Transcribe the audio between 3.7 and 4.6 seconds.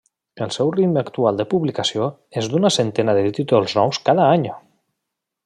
nous cada any.